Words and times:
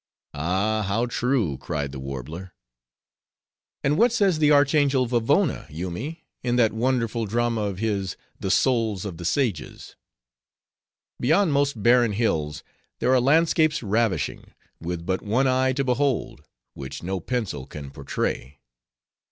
'""Ah! 0.33 0.81
how 0.87 1.05
true!" 1.05 1.59
cried 1.59 1.91
the 1.91 1.99
Warbler. 1.99 2.55
"And 3.83 3.99
what 3.99 4.11
says 4.11 4.39
the 4.39 4.49
archangel 4.51 5.05
Vavona, 5.05 5.67
Yoomy, 5.69 6.25
in 6.41 6.55
that 6.55 6.73
wonderful 6.73 7.27
drama 7.27 7.61
of 7.61 7.77
his, 7.77 8.17
'The 8.39 8.49
Souls 8.49 9.05
of 9.05 9.17
the 9.17 9.25
Sages?'—'Beyond 9.25 11.53
most 11.53 11.83
barren 11.83 12.13
hills, 12.13 12.63
there 12.97 13.13
are 13.13 13.21
landscapes 13.21 13.83
ravishing; 13.83 14.55
with 14.79 15.05
but 15.05 15.21
one 15.21 15.45
eye 15.45 15.71
to 15.73 15.83
behold; 15.83 16.45
which 16.73 17.03
no 17.03 17.19
pencil 17.19 17.67
can 17.67 17.91
portray. 17.91 18.59